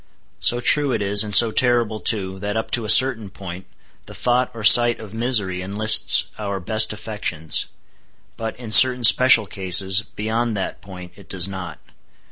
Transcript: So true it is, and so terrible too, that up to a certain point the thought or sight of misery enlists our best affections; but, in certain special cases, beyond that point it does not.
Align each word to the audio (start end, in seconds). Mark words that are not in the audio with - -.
So 0.39 0.59
true 0.59 0.91
it 0.93 0.99
is, 1.03 1.23
and 1.23 1.31
so 1.35 1.51
terrible 1.51 1.99
too, 1.99 2.39
that 2.39 2.57
up 2.57 2.71
to 2.71 2.85
a 2.85 2.89
certain 2.89 3.29
point 3.29 3.67
the 4.07 4.15
thought 4.15 4.49
or 4.51 4.63
sight 4.63 4.99
of 4.99 5.13
misery 5.13 5.61
enlists 5.61 6.31
our 6.39 6.59
best 6.59 6.91
affections; 6.91 7.67
but, 8.35 8.55
in 8.57 8.71
certain 8.71 9.03
special 9.03 9.45
cases, 9.45 10.01
beyond 10.15 10.57
that 10.57 10.81
point 10.81 11.11
it 11.17 11.29
does 11.29 11.47
not. 11.47 11.79